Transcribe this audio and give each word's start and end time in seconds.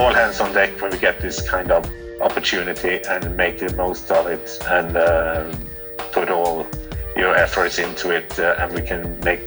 all 0.00 0.14
hands 0.14 0.40
on 0.40 0.50
deck 0.54 0.80
when 0.80 0.90
we 0.90 0.98
get 0.98 1.20
this 1.20 1.46
kind 1.46 1.70
of 1.70 1.84
opportunity 2.22 3.02
and 3.06 3.36
make 3.36 3.58
the 3.58 3.70
most 3.76 4.10
of 4.10 4.26
it 4.26 4.48
and 4.70 4.96
uh, 4.96 5.44
put 6.10 6.30
all 6.30 6.66
your 7.16 7.34
efforts 7.36 7.78
into 7.78 8.08
it 8.08 8.38
uh, 8.38 8.54
and 8.60 8.72
we 8.72 8.80
can 8.80 9.02
make 9.20 9.46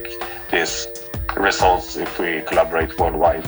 these 0.51 0.87
results 1.35 1.95
if 1.95 2.19
we 2.19 2.41
collaborate 2.41 2.91
worldwide. 2.99 3.43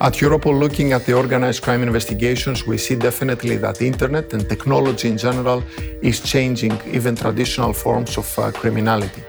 At 0.00 0.14
Europol, 0.14 0.58
looking 0.58 0.92
at 0.92 1.06
the 1.06 1.12
organized 1.12 1.62
crime 1.62 1.82
investigations, 1.82 2.66
we 2.66 2.76
see 2.76 2.96
definitely 2.96 3.56
that 3.58 3.76
the 3.76 3.86
internet 3.86 4.32
and 4.32 4.48
technology 4.48 5.08
in 5.08 5.16
general 5.16 5.62
is 6.02 6.20
changing 6.20 6.72
even 6.86 7.14
traditional 7.14 7.72
forms 7.72 8.18
of 8.18 8.38
uh, 8.38 8.50
criminality. 8.50 9.22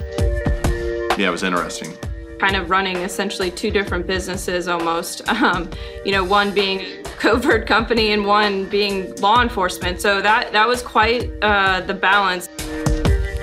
Yeah, 1.15 1.27
it 1.27 1.31
was 1.31 1.43
interesting. 1.43 1.95
Kind 2.39 2.57
of 2.57 2.69
running 2.69 2.97
essentially 2.97 3.49
two 3.49 3.71
different 3.71 4.05
businesses 4.05 4.67
almost. 4.67 5.21
Um, 5.45 5.69
you 6.05 6.11
know, 6.11 6.23
one 6.23 6.53
being 6.53 7.03
covert 7.17 7.67
company 7.67 8.13
and 8.13 8.25
one 8.25 8.65
being 8.65 9.13
law 9.17 9.41
enforcement. 9.41 10.01
So 10.01 10.21
that 10.21 10.53
that 10.53 10.67
was 10.67 10.81
quite 10.81 11.29
uh, 11.41 11.81
the 11.81 11.93
balance. 11.93 12.47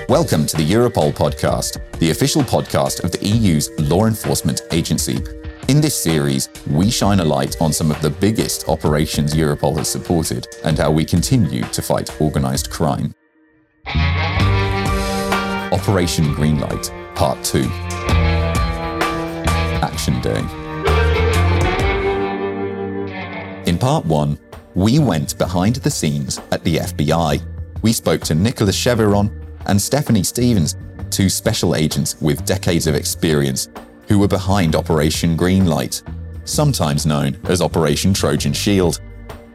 Welcome 0.09 0.47
to 0.47 0.57
the 0.57 0.69
Europol 0.69 1.13
podcast, 1.13 1.79
the 1.99 2.09
official 2.09 2.41
podcast 2.41 3.03
of 3.03 3.11
the 3.11 3.25
EU's 3.25 3.69
law 3.79 4.05
enforcement 4.05 4.61
agency. 4.71 5.19
In 5.69 5.79
this 5.79 5.95
series, 5.95 6.49
we 6.67 6.89
shine 6.89 7.19
a 7.19 7.25
light 7.25 7.55
on 7.61 7.71
some 7.71 7.91
of 7.91 8.01
the 8.01 8.09
biggest 8.09 8.67
operations 8.67 9.33
Europol 9.33 9.77
has 9.77 9.87
supported 9.87 10.47
and 10.65 10.77
how 10.77 10.91
we 10.91 11.05
continue 11.05 11.61
to 11.61 11.81
fight 11.81 12.09
organised 12.19 12.69
crime. 12.71 13.13
Operation 15.71 16.25
Greenlight, 16.35 16.91
Part 17.15 17.43
2 17.43 17.69
Action 20.03 20.19
Day. 20.19 20.39
In 23.65 23.77
Part 23.77 24.05
1, 24.05 24.37
we 24.75 24.99
went 24.99 25.37
behind 25.37 25.77
the 25.77 25.89
scenes 25.89 26.41
at 26.51 26.61
the 26.65 26.75
FBI. 26.77 27.41
We 27.81 27.93
spoke 27.93 28.19
to 28.23 28.35
Nicholas 28.35 28.75
Cheveron 28.75 29.31
and 29.65 29.81
Stephanie 29.81 30.23
Stevens, 30.23 30.75
two 31.09 31.29
special 31.29 31.73
agents 31.73 32.19
with 32.19 32.43
decades 32.43 32.85
of 32.85 32.95
experience 32.95 33.69
who 34.09 34.19
were 34.19 34.27
behind 34.27 34.75
Operation 34.75 35.37
Greenlight, 35.37 36.03
sometimes 36.43 37.05
known 37.05 37.39
as 37.45 37.61
Operation 37.61 38.13
Trojan 38.13 38.51
Shield. 38.51 38.99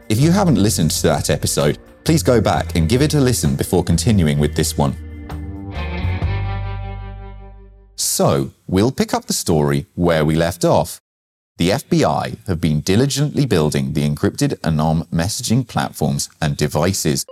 If 0.09 0.19
you 0.19 0.31
haven't 0.31 0.55
listened 0.55 0.89
to 0.91 1.03
that 1.03 1.29
episode, 1.29 1.77
please 2.05 2.23
go 2.23 2.41
back 2.41 2.75
and 2.75 2.89
give 2.89 3.03
it 3.03 3.13
a 3.13 3.19
listen 3.19 3.55
before 3.55 3.83
continuing 3.83 4.39
with 4.39 4.55
this 4.55 4.75
one. 4.79 4.95
So, 8.19 8.51
we'll 8.67 8.91
pick 8.91 9.13
up 9.13 9.27
the 9.27 9.41
story 9.45 9.85
where 9.95 10.25
we 10.25 10.35
left 10.35 10.65
off. 10.65 10.99
The 11.55 11.69
FBI 11.69 12.45
have 12.47 12.59
been 12.59 12.81
diligently 12.81 13.45
building 13.45 13.93
the 13.93 14.05
encrypted 14.05 14.59
Anom 14.59 15.07
messaging 15.07 15.65
platforms 15.65 16.27
and 16.41 16.57
devices. 16.57 17.25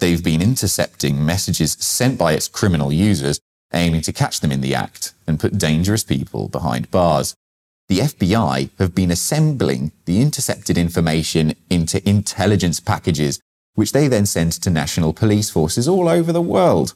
They've 0.00 0.24
been 0.24 0.40
intercepting 0.40 1.22
messages 1.22 1.72
sent 1.72 2.16
by 2.16 2.32
its 2.32 2.48
criminal 2.48 2.90
users 2.90 3.40
aiming 3.74 4.00
to 4.06 4.12
catch 4.14 4.40
them 4.40 4.50
in 4.50 4.62
the 4.62 4.74
act 4.74 5.12
and 5.26 5.38
put 5.38 5.58
dangerous 5.58 6.02
people 6.02 6.48
behind 6.48 6.90
bars. 6.90 7.34
The 7.90 7.98
FBI 7.98 8.70
have 8.78 8.94
been 8.94 9.10
assembling 9.10 9.92
the 10.06 10.22
intercepted 10.22 10.78
information 10.78 11.56
into 11.68 12.08
intelligence 12.08 12.80
packages, 12.80 13.38
which 13.74 13.92
they 13.92 14.08
then 14.08 14.24
send 14.24 14.52
to 14.52 14.70
national 14.70 15.12
police 15.12 15.50
forces 15.50 15.86
all 15.86 16.08
over 16.08 16.32
the 16.32 16.40
world. 16.40 16.94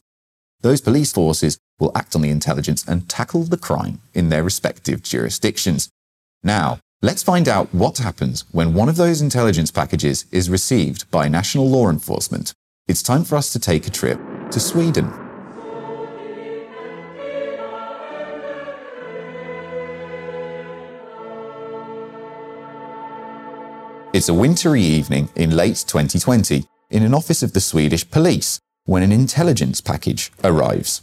Those 0.63 0.81
police 0.81 1.13
forces 1.13 1.59
will 1.79 1.93
act 1.95 2.17
on 2.17 2.23
the 2.23 2.31
intelligence 2.31 2.85
and 2.89 3.09
tackle 3.09 3.45
the 3.45 3.59
crime 3.59 4.01
in 4.15 4.31
their 4.31 4.43
respective 4.43 5.03
jurisdictions. 5.03 5.91
Now, 6.43 6.81
let's 7.03 7.23
find 7.23 7.49
out 7.49 7.75
what 7.75 7.99
happens 7.99 8.45
when 8.53 8.73
one 8.73 8.89
of 8.89 8.97
those 8.97 9.21
intelligence 9.21 9.71
packages 9.71 10.25
is 10.33 10.49
received 10.49 11.11
by 11.11 11.29
national 11.29 11.69
law 11.69 11.91
enforcement. 11.91 12.53
It's 12.89 13.03
time 13.03 13.25
for 13.25 13.37
us 13.37 13.53
to 13.53 13.59
take 13.59 13.87
a 13.87 13.91
trip 13.91 14.19
to 14.51 14.61
Sweden. 14.61 15.13
It's 24.15 24.31
a 24.31 24.35
wintry 24.35 24.81
evening 24.81 25.29
in 25.35 25.51
late 25.55 25.85
2020 25.87 26.65
in 26.89 27.03
an 27.03 27.13
office 27.13 27.43
of 27.43 27.53
the 27.53 27.61
Swedish 27.61 28.11
police 28.11 28.61
when 28.87 29.03
an 29.03 29.13
intelligence 29.13 29.81
package 29.81 30.33
arrives. 30.43 31.03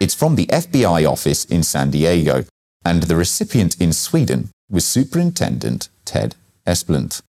It's 0.00 0.14
from 0.14 0.34
the 0.34 0.46
FBI 0.46 1.08
office 1.08 1.44
in 1.44 1.62
San 1.62 1.90
Diego, 1.90 2.44
and 2.84 3.04
the 3.04 3.16
recipient 3.16 3.80
in 3.80 3.92
Sweden 3.92 4.48
was 4.70 4.86
Superintendent 4.86 5.88
Ted 6.04 6.34
Esplund. 6.66 7.20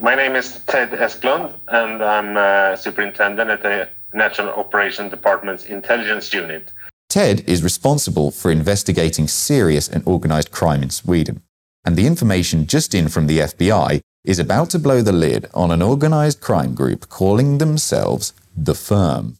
My 0.00 0.14
name 0.14 0.36
is 0.36 0.60
Ted 0.66 0.90
Esplund, 0.90 1.54
and 1.68 2.02
I'm 2.02 2.36
uh, 2.36 2.76
superintendent 2.76 3.50
at 3.50 3.62
the 3.62 3.88
National 4.14 4.50
Operations 4.50 5.10
Department's 5.10 5.64
Intelligence 5.64 6.32
Unit. 6.32 6.70
Ted 7.08 7.42
is 7.48 7.64
responsible 7.64 8.30
for 8.30 8.50
investigating 8.50 9.28
serious 9.28 9.88
and 9.88 10.02
organized 10.06 10.52
crime 10.52 10.82
in 10.82 10.90
Sweden, 10.90 11.42
and 11.84 11.96
the 11.96 12.06
information 12.06 12.66
just 12.66 12.94
in 12.94 13.08
from 13.08 13.26
the 13.26 13.40
FBI 13.40 14.00
is 14.24 14.38
about 14.38 14.70
to 14.70 14.78
blow 14.78 15.00
the 15.00 15.12
lid 15.12 15.48
on 15.54 15.70
an 15.70 15.80
organized 15.80 16.40
crime 16.40 16.74
group 16.74 17.08
calling 17.08 17.58
themselves 17.58 18.32
The 18.62 18.74
Firm. 18.74 19.38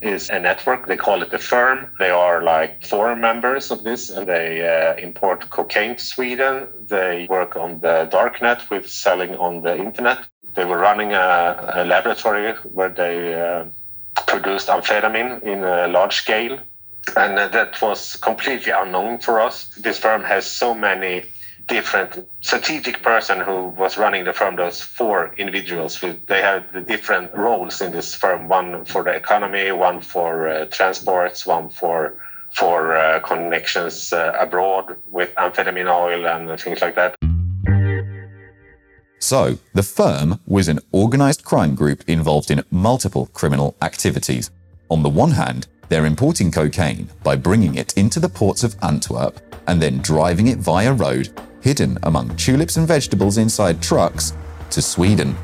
Is 0.00 0.30
a 0.30 0.40
network. 0.40 0.86
They 0.86 0.96
call 0.96 1.20
it 1.20 1.30
the 1.30 1.38
Firm. 1.38 1.92
They 1.98 2.08
are 2.08 2.42
like 2.42 2.82
four 2.82 3.14
members 3.14 3.70
of 3.70 3.84
this, 3.84 4.08
and 4.08 4.26
they 4.26 4.66
uh, 4.66 4.96
import 4.96 5.50
cocaine 5.50 5.96
to 5.96 6.02
Sweden. 6.02 6.68
They 6.88 7.26
work 7.28 7.56
on 7.56 7.80
the 7.80 8.08
dark 8.10 8.40
net 8.40 8.70
with 8.70 8.88
selling 8.88 9.34
on 9.36 9.60
the 9.60 9.76
internet. 9.76 10.20
They 10.54 10.64
were 10.64 10.78
running 10.78 11.12
a, 11.12 11.72
a 11.74 11.84
laboratory 11.84 12.54
where 12.72 12.88
they 12.88 13.34
uh, 13.34 13.66
produced 14.28 14.68
amphetamine 14.68 15.42
in 15.42 15.62
a 15.62 15.86
large 15.86 16.16
scale, 16.16 16.58
and 17.18 17.38
uh, 17.38 17.48
that 17.48 17.82
was 17.82 18.16
completely 18.16 18.72
unknown 18.72 19.18
for 19.18 19.40
us. 19.40 19.66
This 19.76 19.98
firm 19.98 20.22
has 20.22 20.46
so 20.46 20.74
many 20.74 21.24
different 21.66 22.28
strategic 22.40 23.02
person 23.02 23.40
who 23.40 23.68
was 23.68 23.96
running 23.96 24.24
the 24.24 24.32
firm 24.32 24.56
those 24.56 24.80
four 24.80 25.34
individuals 25.36 26.02
with 26.02 26.26
they 26.26 26.42
had 26.42 26.70
the 26.72 26.80
different 26.80 27.32
roles 27.34 27.80
in 27.80 27.92
this 27.92 28.14
firm. 28.14 28.48
One 28.48 28.84
for 28.84 29.02
the 29.02 29.10
economy 29.10 29.72
one 29.72 30.00
for 30.00 30.48
uh, 30.48 30.66
transports 30.66 31.46
one 31.46 31.68
for 31.70 32.16
for 32.52 32.96
uh, 32.96 33.20
connections 33.20 34.12
uh, 34.12 34.36
abroad 34.38 34.96
with 35.10 35.34
amphetamine 35.36 35.90
oil 35.90 36.26
and 36.26 36.60
things 36.60 36.80
like 36.82 36.94
that. 36.94 37.16
So 39.18 39.58
the 39.72 39.82
firm 39.82 40.40
was 40.46 40.68
an 40.68 40.80
organized 40.92 41.44
crime 41.44 41.74
group 41.74 42.04
involved 42.06 42.50
in 42.50 42.62
multiple 42.70 43.26
criminal 43.32 43.74
activities. 43.80 44.50
On 44.90 45.02
the 45.02 45.08
one 45.08 45.30
hand 45.30 45.66
they're 45.88 46.06
importing 46.06 46.50
cocaine 46.50 47.08
by 47.22 47.36
bringing 47.36 47.74
it 47.74 47.96
into 47.96 48.20
the 48.20 48.28
ports 48.28 48.64
of 48.64 48.76
Antwerp 48.82 49.40
and 49.66 49.80
then 49.80 49.98
driving 49.98 50.48
it 50.48 50.58
via 50.58 50.92
road 50.92 51.28
hidden 51.64 51.98
among 52.02 52.28
tulips 52.36 52.76
and 52.76 52.86
vegetables 52.86 53.38
inside 53.38 53.82
trucks, 53.82 54.36
to 54.68 54.82
Sweden. 54.82 55.34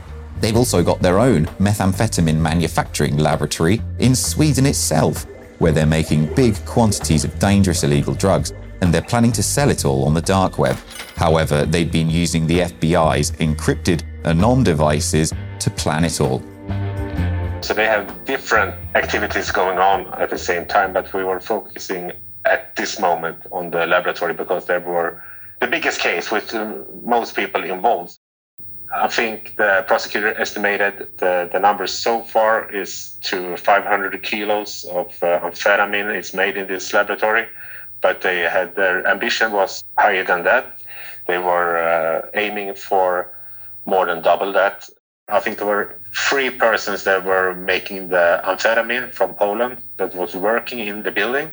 They've 0.41 0.56
also 0.56 0.82
got 0.82 1.00
their 1.00 1.19
own 1.19 1.47
methamphetamine 1.58 2.36
manufacturing 2.36 3.16
laboratory 3.16 3.81
in 3.98 4.14
Sweden 4.14 4.66
itself, 4.66 5.26
where 5.60 5.72
they're 5.72 5.86
making 5.86 6.34
big 6.34 6.54
quantities 6.66 7.25
of 7.25 7.38
dangerous 7.38 7.84
illegal 7.84 8.14
drugs 8.14 8.53
and 8.82 8.92
they're 8.92 9.03
planning 9.03 9.32
to 9.32 9.42
sell 9.42 9.70
it 9.70 9.84
all 9.86 10.04
on 10.04 10.12
the 10.12 10.20
dark 10.20 10.58
web. 10.58 10.76
However, 11.16 11.64
they've 11.64 11.91
been 11.91 12.10
using 12.10 12.47
the 12.47 12.60
FBI's 12.60 13.32
encrypted 13.32 14.02
Anom 14.25 14.62
devices 14.62 15.32
to 15.58 15.70
plan 15.70 16.04
it 16.04 16.20
all. 16.20 16.42
So 17.62 17.75
they 17.75 17.87
have 17.87 18.25
different 18.25 18.75
activities 18.94 19.50
going 19.50 19.78
on 19.78 20.06
at 20.20 20.28
the 20.28 20.38
same 20.38 20.66
time, 20.66 20.92
but 20.92 21.12
we 21.14 21.25
were 21.25 21.41
focusing 21.41 22.12
at 22.44 22.75
this 22.76 22.98
moment 22.98 23.38
on 23.52 23.70
the 23.70 23.87
laboratory 23.87 24.34
because 24.34 24.66
there 24.66 24.81
were 24.81 25.22
the 25.60 25.66
biggest 25.66 26.00
case 26.00 26.30
with 26.30 26.54
uh, 26.54 26.74
most 27.02 27.36
people 27.36 27.62
involved. 27.62 28.18
I 28.92 29.06
think 29.06 29.56
the 29.56 29.84
prosecutor 29.86 30.34
estimated 30.40 31.16
the, 31.18 31.48
the 31.52 31.60
numbers 31.60 31.92
so 31.92 32.22
far 32.22 32.70
is 32.72 33.12
to 33.22 33.56
500 33.56 34.22
kilos 34.22 34.84
of 34.84 35.06
uh, 35.22 35.40
amphetamine 35.40 36.16
is 36.16 36.34
made 36.34 36.56
in 36.56 36.66
this 36.66 36.92
laboratory, 36.92 37.46
but 38.00 38.22
they 38.22 38.38
had 38.40 38.74
their 38.74 39.06
ambition 39.06 39.52
was 39.52 39.84
higher 39.96 40.24
than 40.24 40.42
that. 40.44 40.80
They 41.28 41.38
were 41.38 41.76
uh, 41.78 42.30
aiming 42.34 42.74
for 42.74 43.32
more 43.86 44.06
than 44.06 44.22
double 44.22 44.52
that. 44.54 44.88
I 45.28 45.38
think 45.38 45.58
there 45.58 45.66
were 45.66 46.00
three 46.12 46.50
persons 46.50 47.04
that 47.04 47.24
were 47.24 47.54
making 47.54 48.08
the 48.08 48.42
amphetamine 48.44 49.12
from 49.12 49.34
Poland 49.34 49.80
that 49.98 50.16
was 50.16 50.34
working 50.34 50.80
in 50.80 51.04
the 51.04 51.12
building 51.12 51.52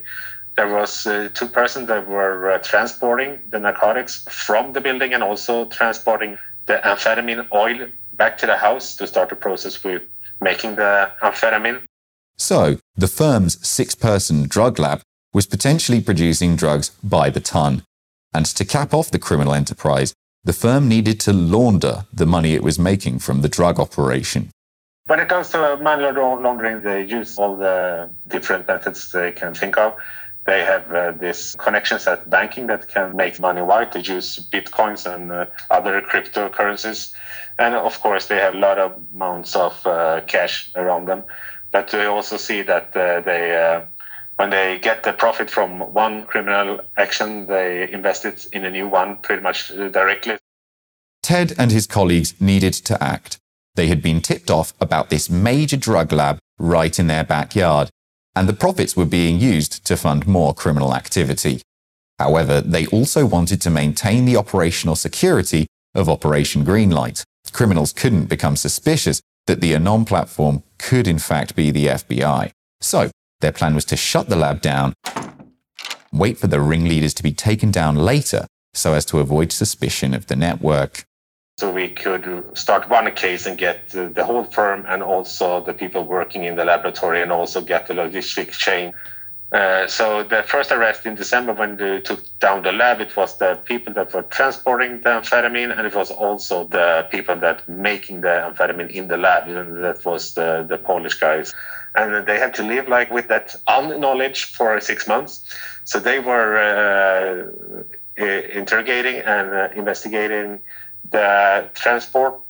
there 0.57 0.67
was 0.67 1.05
uh, 1.05 1.29
two 1.35 1.47
persons 1.47 1.87
that 1.87 2.07
were 2.07 2.51
uh, 2.51 2.57
transporting 2.57 3.39
the 3.51 3.59
narcotics 3.59 4.25
from 4.29 4.73
the 4.73 4.81
building 4.81 5.13
and 5.13 5.23
also 5.23 5.65
transporting 5.65 6.37
the 6.65 6.81
amphetamine 6.83 7.47
oil 7.53 7.87
back 8.13 8.37
to 8.39 8.47
the 8.47 8.57
house 8.57 8.95
to 8.97 9.05
start 9.05 9.29
the 9.29 9.35
process 9.35 9.83
with 9.83 10.01
making 10.41 10.75
the 10.75 11.09
amphetamine. 11.21 11.81
So, 12.37 12.77
the 12.95 13.07
firm's 13.07 13.65
six 13.65 13.95
person 13.95 14.47
drug 14.47 14.79
lab 14.79 15.01
was 15.31 15.45
potentially 15.45 16.01
producing 16.01 16.55
drugs 16.55 16.89
by 17.03 17.29
the 17.29 17.39
ton. 17.39 17.83
And 18.33 18.45
to 18.47 18.65
cap 18.65 18.93
off 18.93 19.11
the 19.11 19.19
criminal 19.19 19.53
enterprise, 19.53 20.13
the 20.43 20.53
firm 20.53 20.87
needed 20.87 21.19
to 21.21 21.33
launder 21.33 22.05
the 22.11 22.25
money 22.25 22.53
it 22.53 22.63
was 22.63 22.79
making 22.79 23.19
from 23.19 23.41
the 23.41 23.49
drug 23.49 23.79
operation. 23.79 24.49
When 25.05 25.19
it 25.19 25.29
comes 25.29 25.49
to 25.49 25.77
money 25.77 26.03
laundering, 26.03 26.81
they 26.81 27.05
use 27.05 27.37
all 27.37 27.55
the 27.55 28.09
different 28.27 28.67
methods 28.67 29.11
they 29.11 29.31
can 29.31 29.53
think 29.53 29.77
of. 29.77 29.95
They 30.47 30.63
have 30.63 30.91
uh, 30.93 31.11
these 31.11 31.57
connections 31.59 32.07
at 32.07 32.29
banking 32.29 32.67
that 32.67 32.87
can 32.87 33.17
make 33.17 33.37
money 33.37 33.61
white. 33.61 33.91
They 33.91 33.99
use 33.99 34.39
bitcoins 34.49 35.05
and 35.05 35.29
uh, 35.29 35.45
other 35.69 36.01
cryptocurrencies. 36.01 37.13
And 37.59 37.75
of 37.75 37.99
course, 37.99 38.27
they 38.27 38.37
have 38.37 38.55
a 38.55 38.57
lot 38.57 38.79
of 38.79 38.97
amounts 39.13 39.57
of 39.57 39.85
uh, 39.85 40.21
cash 40.25 40.71
around 40.75 41.07
them. 41.07 41.25
But 41.71 41.91
we 41.91 42.05
also 42.05 42.37
see 42.37 42.61
that 42.61 42.95
uh, 42.95 43.19
they, 43.19 43.57
uh, 43.57 43.81
when 44.37 44.49
they 44.49 44.79
get 44.79 45.03
the 45.03 45.11
profit 45.11 45.49
from 45.49 45.81
one 45.93 46.25
criminal 46.25 46.79
action, 46.95 47.47
they 47.47 47.91
invest 47.91 48.23
it 48.23 48.47
in 48.53 48.63
a 48.63 48.71
new 48.71 48.87
one 48.87 49.17
pretty 49.17 49.41
much 49.41 49.67
directly. 49.67 50.37
Ted 51.21 51.53
and 51.57 51.73
his 51.73 51.87
colleagues 51.87 52.39
needed 52.39 52.73
to 52.73 53.03
act. 53.03 53.37
They 53.75 53.87
had 53.87 54.01
been 54.01 54.21
tipped 54.21 54.49
off 54.49 54.73
about 54.79 55.09
this 55.09 55.29
major 55.29 55.75
drug 55.75 56.13
lab 56.13 56.39
right 56.57 56.97
in 56.97 57.07
their 57.07 57.25
backyard, 57.25 57.89
and 58.37 58.47
the 58.47 58.53
profits 58.53 58.95
were 58.95 59.05
being 59.05 59.39
used 59.39 59.83
to 59.83 59.97
fund 59.97 60.27
more 60.27 60.53
criminal 60.53 60.93
activity. 60.93 61.59
However, 62.19 62.61
they 62.61 62.85
also 62.87 63.25
wanted 63.25 63.59
to 63.61 63.71
maintain 63.71 64.25
the 64.25 64.37
operational 64.37 64.95
security 64.95 65.65
of 65.95 66.07
Operation 66.07 66.63
Greenlight. 66.63 67.23
Criminals 67.51 67.93
couldn't 67.93 68.25
become 68.25 68.55
suspicious 68.55 69.21
that 69.47 69.59
the 69.59 69.73
Anom 69.73 70.05
platform 70.05 70.61
could 70.77 71.07
in 71.07 71.17
fact 71.17 71.55
be 71.55 71.71
the 71.71 71.87
FBI. 71.87 72.51
So, 72.79 73.09
their 73.41 73.51
plan 73.51 73.73
was 73.73 73.85
to 73.85 73.97
shut 73.97 74.29
the 74.29 74.35
lab 74.35 74.61
down, 74.61 74.93
wait 76.13 76.37
for 76.37 76.45
the 76.45 76.61
ringleaders 76.61 77.15
to 77.15 77.23
be 77.23 77.31
taken 77.31 77.71
down 77.71 77.95
later 77.95 78.45
so 78.75 78.93
as 78.93 79.05
to 79.05 79.19
avoid 79.19 79.51
suspicion 79.51 80.13
of 80.13 80.27
the 80.27 80.35
network. 80.35 81.05
So 81.59 81.71
we 81.71 81.89
could 81.89 82.55
start 82.55 82.87
one 82.87 83.11
case 83.15 83.47
and 83.47 83.57
get 83.57 83.89
the 83.89 84.23
whole 84.23 84.43
firm 84.43 84.85
and 84.87 85.01
also 85.01 85.63
the 85.63 85.73
people 85.73 86.03
working 86.03 86.43
in 86.43 86.55
the 86.55 86.63
laboratory 86.63 87.19
and 87.19 87.31
also 87.31 87.61
get 87.61 87.87
the 87.87 87.95
logistic 87.95 88.51
chain. 88.51 88.93
Uh, 89.51 89.87
so 89.87 90.21
the 90.21 90.43
first 90.43 90.71
arrest 90.71 91.07
in 91.07 91.15
December 91.15 91.53
when 91.53 91.77
they 91.77 91.99
took 92.01 92.21
down 92.37 92.61
the 92.61 92.71
lab, 92.71 93.01
it 93.01 93.15
was 93.17 93.39
the 93.39 93.55
people 93.65 93.91
that 93.93 94.13
were 94.13 94.21
transporting 94.21 95.01
the 95.01 95.09
amphetamine 95.09 95.75
and 95.75 95.87
it 95.87 95.95
was 95.95 96.11
also 96.11 96.65
the 96.65 97.07
people 97.09 97.35
that 97.35 97.67
making 97.67 98.21
the 98.21 98.27
amphetamine 98.27 98.91
in 98.91 99.07
the 99.07 99.17
lab. 99.17 99.47
And 99.47 99.83
that 99.83 100.05
was 100.05 100.35
the, 100.35 100.63
the 100.69 100.77
Polish 100.77 101.15
guys 101.15 101.55
and 101.95 102.27
they 102.27 102.37
had 102.37 102.53
to 102.53 102.61
live 102.61 102.87
like 102.87 103.09
with 103.09 103.29
that 103.29 103.55
unknowledge 103.65 104.43
for 104.45 104.79
six 104.79 105.07
months. 105.07 105.43
So 105.85 105.99
they 105.99 106.19
were 106.19 106.55
uh, 106.55 108.23
interrogating 108.23 109.21
and 109.21 109.49
uh, 109.55 109.69
investigating 109.75 110.59
the 111.11 111.69
transport 111.73 112.41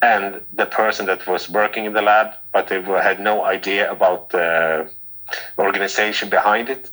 and 0.00 0.40
the 0.52 0.66
person 0.66 1.06
that 1.06 1.26
was 1.26 1.48
working 1.50 1.84
in 1.84 1.92
the 1.92 2.02
lab, 2.02 2.34
but 2.52 2.68
they 2.68 2.80
had 2.82 3.20
no 3.20 3.44
idea 3.44 3.90
about 3.90 4.30
the 4.30 4.88
organization 5.58 6.28
behind 6.28 6.68
it. 6.68 6.90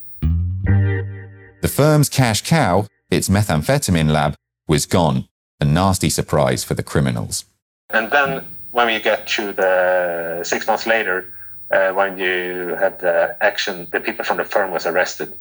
The 1.61 1.67
firm's 1.67 2.09
cash 2.09 2.41
cow, 2.43 2.87
its 3.09 3.29
methamphetamine 3.29 4.11
lab, 4.11 4.35
was 4.67 4.85
gone. 4.85 5.27
A 5.59 5.65
nasty 5.65 6.09
surprise 6.09 6.63
for 6.63 6.73
the 6.73 6.83
criminals. 6.83 7.45
And 7.91 8.11
then 8.11 8.43
when 8.71 8.87
we 8.87 8.99
get 8.99 9.25
to 9.27 9.53
the 9.53 10.41
six 10.43 10.67
months 10.67 10.85
later, 10.85 11.31
uh, 11.71 11.91
when 11.93 12.17
you 12.17 12.75
had 12.79 12.99
the 12.99 13.37
action, 13.41 13.87
the 13.91 13.99
people 13.99 14.25
from 14.25 14.37
the 14.37 14.43
firm 14.43 14.71
was 14.71 14.85
arrested. 14.85 15.33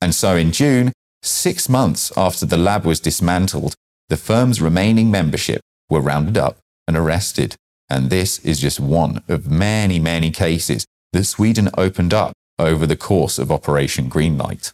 And 0.00 0.14
so 0.14 0.36
in 0.36 0.52
June, 0.52 0.92
six 1.22 1.68
months 1.68 2.12
after 2.16 2.44
the 2.44 2.58
lab 2.58 2.84
was 2.84 3.00
dismantled, 3.00 3.74
the 4.08 4.16
firm's 4.16 4.60
remaining 4.60 5.10
membership 5.10 5.60
were 5.90 6.00
rounded 6.00 6.36
up 6.36 6.58
and 6.86 6.96
arrested. 6.96 7.56
And 7.88 8.10
this 8.10 8.38
is 8.40 8.60
just 8.60 8.80
one 8.80 9.22
of 9.28 9.50
many, 9.50 9.98
many 9.98 10.30
cases 10.30 10.84
that 11.12 11.24
Sweden 11.24 11.70
opened 11.76 12.12
up 12.12 12.32
over 12.58 12.86
the 12.86 12.96
course 12.96 13.38
of 13.38 13.50
Operation 13.50 14.10
Greenlight. 14.10 14.72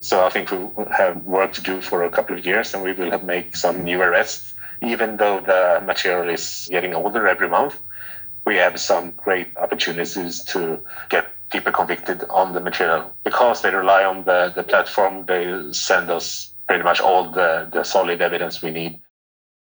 So 0.00 0.24
I 0.24 0.30
think 0.30 0.50
we 0.50 0.84
have 0.96 1.24
work 1.24 1.52
to 1.54 1.62
do 1.62 1.80
for 1.80 2.04
a 2.04 2.10
couple 2.10 2.36
of 2.36 2.44
years 2.44 2.74
and 2.74 2.82
we 2.82 2.92
will 2.92 3.10
have 3.10 3.24
make 3.24 3.56
some 3.56 3.84
new 3.84 4.00
arrests, 4.00 4.54
even 4.82 5.16
though 5.16 5.40
the 5.40 5.82
material 5.84 6.28
is 6.28 6.68
getting 6.70 6.94
older 6.94 7.26
every 7.26 7.48
month 7.48 7.80
we 8.44 8.56
have 8.56 8.78
some 8.80 9.12
great 9.12 9.56
opportunities 9.56 10.42
to 10.44 10.80
get 11.08 11.28
people 11.50 11.72
convicted 11.72 12.24
on 12.30 12.52
the 12.52 12.60
material 12.60 13.14
because 13.22 13.62
they 13.62 13.70
rely 13.70 14.04
on 14.04 14.24
the, 14.24 14.52
the 14.54 14.62
platform 14.62 15.24
they 15.26 15.72
send 15.72 16.10
us 16.10 16.53
pretty 16.66 16.82
much 16.82 17.00
all 17.00 17.30
the, 17.30 17.68
the 17.72 17.82
solid 17.82 18.20
evidence 18.20 18.62
we 18.62 18.70
need. 18.70 19.00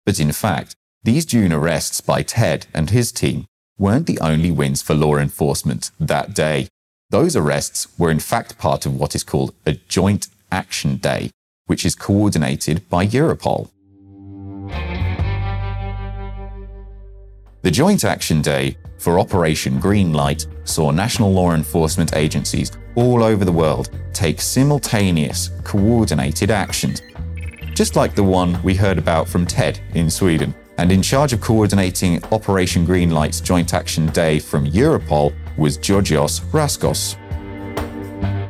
But 0.06 0.20
in 0.20 0.32
fact 0.32 0.74
these 1.02 1.26
june 1.26 1.52
arrests 1.52 2.00
by 2.00 2.22
ted 2.22 2.66
and 2.72 2.90
his 2.90 3.12
team 3.12 3.46
weren't 3.78 4.06
the 4.06 4.20
only 4.20 4.50
wins 4.50 4.82
for 4.82 4.94
law 4.94 5.16
enforcement 5.16 5.90
that 6.00 6.34
day. 6.34 6.68
Those 7.10 7.36
arrests 7.36 7.88
were 7.98 8.10
in 8.10 8.20
fact 8.20 8.58
part 8.58 8.86
of 8.86 8.98
what 8.98 9.14
is 9.14 9.24
called 9.24 9.54
a 9.66 9.74
joint 9.74 10.28
action 10.50 10.96
day 10.96 11.30
which 11.66 11.84
is 11.84 11.94
coordinated 11.94 12.88
by 12.88 13.06
europol. 13.06 13.70
The 17.62 17.70
Joint 17.70 18.04
Action 18.04 18.42
Day 18.42 18.76
for 18.98 19.18
Operation 19.18 19.80
Greenlight 19.80 20.46
saw 20.68 20.90
national 20.90 21.32
law 21.32 21.54
enforcement 21.54 22.14
agencies 22.14 22.70
all 22.94 23.22
over 23.22 23.44
the 23.44 23.52
world 23.52 23.90
take 24.12 24.40
simultaneous, 24.40 25.50
coordinated 25.64 26.50
actions, 26.50 27.02
just 27.74 27.96
like 27.96 28.14
the 28.14 28.22
one 28.22 28.62
we 28.62 28.74
heard 28.74 28.98
about 28.98 29.28
from 29.28 29.46
Ted 29.46 29.80
in 29.94 30.10
Sweden. 30.10 30.54
And 30.78 30.90
in 30.90 31.02
charge 31.02 31.32
of 31.32 31.40
coordinating 31.40 32.22
Operation 32.32 32.84
Greenlight's 32.84 33.40
Joint 33.40 33.74
Action 33.74 34.06
Day 34.08 34.38
from 34.38 34.66
Europol 34.66 35.32
was 35.56 35.76
Georgios 35.76 36.40
Raskos. 36.52 37.16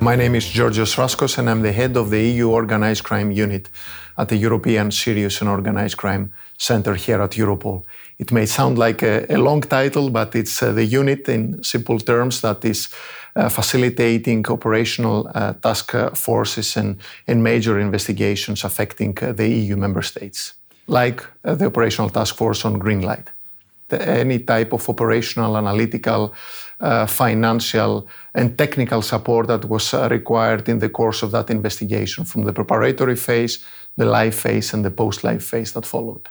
My 0.01 0.17
name 0.17 0.35
is 0.35 0.47
Georgios 0.47 0.97
Raskos, 0.97 1.39
and 1.39 1.49
I'm 1.49 1.63
the 1.63 1.73
head 1.73 1.97
of 1.97 2.11
the 2.11 2.21
EU 2.21 2.51
Organized 2.51 3.05
Crime 3.05 3.31
Unit 3.31 3.69
at 4.17 4.29
the 4.29 4.37
European 4.37 4.91
Serious 4.91 5.41
and 5.41 5.51
Organized 5.51 5.97
Crime 5.97 6.33
Center 6.59 6.95
here 6.95 7.21
at 7.23 7.33
Europol. 7.33 7.85
It 8.19 8.31
may 8.33 8.47
sound 8.47 8.79
like 8.79 9.03
a, 9.03 9.27
a 9.29 9.39
long 9.39 9.63
title, 9.63 10.11
but 10.11 10.35
it's 10.35 10.63
uh, 10.63 10.73
the 10.73 10.85
unit 10.85 11.29
in 11.29 11.63
simple 11.63 11.99
terms 11.99 12.41
that 12.41 12.65
is 12.65 12.89
uh, 13.37 13.49
facilitating 13.49 14.47
operational 14.49 15.29
uh, 15.35 15.55
task 15.55 15.93
forces 16.15 16.77
and, 16.77 17.01
and, 17.27 17.43
major 17.43 17.81
investigations 17.81 18.63
affecting 18.65 19.19
uh, 19.21 19.33
the 19.33 19.49
EU 19.49 19.77
member 19.77 20.03
states, 20.03 20.55
like 20.87 21.27
uh, 21.45 21.55
the 21.55 21.67
operational 21.67 22.09
task 22.09 22.37
force 22.37 22.65
on 22.65 22.79
Greenlight. 22.79 23.27
The, 23.89 24.09
any 24.09 24.39
type 24.39 24.73
of 24.73 24.89
operational, 24.89 25.57
analytical, 25.57 26.33
uh, 26.81 27.07
financial, 27.07 28.07
and 28.35 28.57
technical 28.57 29.03
support 29.03 29.49
that 29.49 29.65
was 29.65 29.93
required 29.93 30.69
in 30.69 30.79
the 30.79 30.89
course 30.89 31.23
of 31.23 31.33
that 31.33 31.51
investigation, 31.51 32.25
from 32.25 32.45
the 32.45 32.53
preparatory 32.53 33.17
phase, 33.17 33.65
the 33.97 34.05
live 34.05 34.35
phase, 34.35 34.75
and 34.75 34.85
the 34.85 34.91
post 34.91 35.25
live 35.25 35.43
phase 35.43 35.73
that 35.73 35.87
followed. 35.87 36.29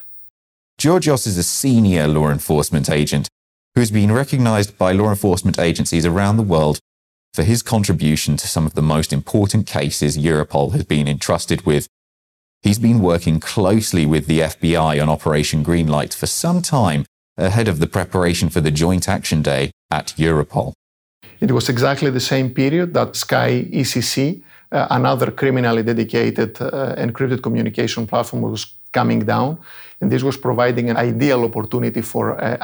Georgios 0.78 1.28
is 1.28 1.38
a 1.38 1.44
senior 1.44 2.08
law 2.08 2.30
enforcement 2.30 2.90
agent 2.90 3.30
who 3.76 3.82
has 3.82 3.92
been 3.92 4.12
recognized 4.12 4.78
by 4.78 4.92
law 4.92 5.10
enforcement 5.10 5.60
agencies 5.60 6.06
around 6.06 6.38
the 6.38 6.44
world 6.44 6.80
for 7.34 7.44
his 7.44 7.64
contribution 7.64 8.38
to 8.38 8.48
some 8.48 8.66
of 8.66 8.74
the 8.76 8.82
most 8.82 9.12
important 9.12 9.66
cases 9.66 10.18
Europol 10.18 10.72
has 10.74 10.84
been 10.84 11.08
entrusted 11.08 11.66
with. 11.66 11.88
He's 12.62 12.80
been 12.80 13.00
working 13.00 13.40
closely 13.40 14.06
with 14.06 14.28
the 14.28 14.40
FBI 14.40 15.02
on 15.02 15.10
Operation 15.10 15.66
Greenlight 15.66 16.14
for 16.14 16.28
some 16.28 16.62
time 16.62 17.06
ahead 17.38 17.68
of 17.68 17.80
the 17.80 17.88
preparation 17.88 18.50
for 18.50 18.62
the 18.62 18.72
Joint 18.72 19.10
Action 19.10 19.42
Day 19.42 19.72
at 19.90 20.14
Europol. 20.18 20.74
It 21.40 21.52
was 21.52 21.68
exactly 21.68 22.10
the 22.12 22.20
same 22.20 22.52
period 22.52 22.94
that 22.94 23.16
Sky 23.16 23.66
ECC, 23.72 24.44
uh, 24.74 24.88
another 24.90 25.32
criminally 25.32 25.84
dedicated 25.84 26.60
uh, 26.62 26.96
encrypted 26.98 27.42
communication 27.42 28.08
platform, 28.08 28.42
was 28.42 28.66
coming 28.92 29.26
down. 29.26 29.58
And 30.02 30.12
this 30.12 30.24
was 30.24 30.38
providing 30.38 30.90
an 30.90 30.98
ideal 30.98 31.44
opportunity 31.44 32.02
for 32.02 32.42
uh, 32.42 32.58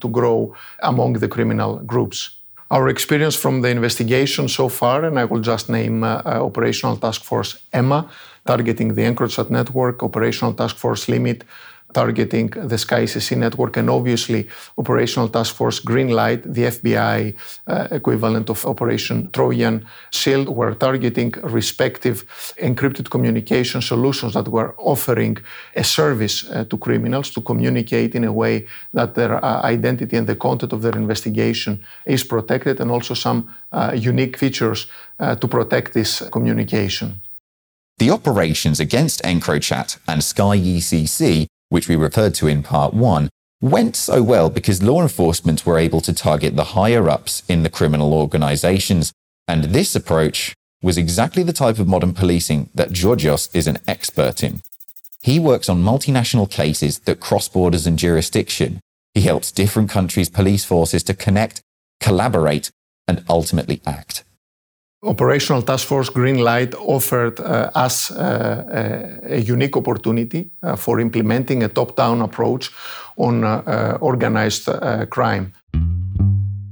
to 0.00 0.08
grow 0.08 0.54
among 0.82 1.14
the 1.14 1.28
criminal 1.28 1.78
groups. 1.78 2.38
Our 2.70 2.88
experience 2.88 3.36
from 3.36 3.60
the 3.60 3.68
investigation 3.68 4.48
so 4.48 4.68
far, 4.68 5.04
and 5.04 5.18
I 5.18 5.24
will 5.24 5.40
just 5.40 5.68
name 5.68 6.04
uh, 6.04 6.22
uh, 6.24 6.44
Operational 6.44 6.96
Task 6.96 7.22
Force 7.22 7.58
EMMA, 7.72 8.08
targeting 8.46 8.94
the 8.94 9.02
EncroChat 9.02 9.50
network, 9.50 10.02
Operational 10.02 10.54
Task 10.54 10.76
Force 10.76 11.06
Limit, 11.08 11.44
targeting 11.92 12.48
the 12.50 12.78
Sky 12.78 13.02
ECC 13.04 13.36
network, 13.36 13.76
and 13.76 13.88
obviously 13.90 14.48
Operational 14.76 15.28
Task 15.28 15.54
Force 15.54 15.80
Greenlight, 15.80 16.42
the 16.42 16.64
FBI 16.64 17.34
uh, 17.66 17.88
equivalent 17.90 18.50
of 18.50 18.64
Operation 18.66 19.30
Trojan 19.32 19.86
Shield, 20.10 20.48
were 20.48 20.74
targeting 20.74 21.32
respective 21.42 22.24
encrypted 22.60 23.10
communication 23.10 23.82
solutions 23.82 24.34
that 24.34 24.48
were 24.48 24.74
offering 24.78 25.36
a 25.76 25.84
service 25.84 26.48
uh, 26.50 26.64
to 26.64 26.78
criminals 26.78 27.30
to 27.30 27.40
communicate 27.40 28.14
in 28.14 28.24
a 28.24 28.32
way 28.32 28.66
that 28.92 29.14
their 29.14 29.44
uh, 29.44 29.62
identity 29.62 30.16
and 30.16 30.26
the 30.26 30.36
content 30.36 30.72
of 30.72 30.82
their 30.82 30.96
investigation 30.96 31.84
is 32.06 32.24
protected, 32.24 32.80
and 32.80 32.90
also 32.90 33.14
some 33.14 33.48
uh, 33.72 33.92
unique 33.94 34.36
features 34.36 34.86
uh, 35.20 35.34
to 35.36 35.48
protect 35.48 35.92
this 35.94 36.22
communication. 36.30 37.20
The 37.98 38.10
operations 38.10 38.80
against 38.80 39.22
EncroChat 39.22 39.98
and 40.08 40.24
Sky 40.24 40.58
ECC 40.58 41.46
which 41.72 41.88
we 41.88 41.96
referred 41.96 42.34
to 42.34 42.46
in 42.46 42.62
part 42.62 42.92
one, 42.92 43.30
went 43.62 43.96
so 43.96 44.22
well 44.22 44.50
because 44.50 44.82
law 44.82 45.00
enforcement 45.00 45.64
were 45.64 45.78
able 45.78 46.02
to 46.02 46.12
target 46.12 46.54
the 46.54 46.72
higher 46.76 47.08
ups 47.08 47.42
in 47.48 47.62
the 47.62 47.70
criminal 47.70 48.12
organizations. 48.12 49.10
And 49.48 49.64
this 49.64 49.96
approach 49.96 50.54
was 50.82 50.98
exactly 50.98 51.42
the 51.42 51.52
type 51.54 51.78
of 51.78 51.88
modern 51.88 52.12
policing 52.12 52.68
that 52.74 52.92
Georgios 52.92 53.48
is 53.54 53.66
an 53.66 53.78
expert 53.86 54.44
in. 54.44 54.60
He 55.22 55.38
works 55.38 55.70
on 55.70 55.82
multinational 55.82 56.50
cases 56.50 56.98
that 57.00 57.20
cross 57.20 57.48
borders 57.48 57.86
and 57.86 57.98
jurisdiction. 57.98 58.80
He 59.14 59.22
helps 59.22 59.50
different 59.50 59.88
countries' 59.88 60.28
police 60.28 60.66
forces 60.66 61.02
to 61.04 61.14
connect, 61.14 61.62
collaborate, 62.00 62.70
and 63.08 63.24
ultimately 63.30 63.80
act. 63.86 64.24
Operational 65.04 65.62
Task 65.62 65.88
Force 65.88 66.10
Greenlight 66.10 66.76
offered 66.78 67.40
uh, 67.40 67.70
us 67.74 68.12
uh, 68.12 69.18
a 69.24 69.40
unique 69.40 69.76
opportunity 69.76 70.48
uh, 70.62 70.76
for 70.76 71.00
implementing 71.00 71.64
a 71.64 71.68
top 71.68 71.96
down 71.96 72.20
approach 72.20 72.70
on 73.16 73.42
uh, 73.42 73.62
uh, 73.66 73.98
organized 74.00 74.68
uh, 74.68 75.04
crime. 75.06 75.52